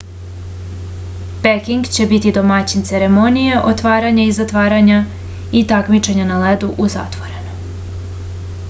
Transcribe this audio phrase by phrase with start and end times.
[1.47, 4.99] peking će biti domaćin ceremonije otvaranja i zatvaranja
[5.61, 7.65] i takmičenja na ledu u zatvorenom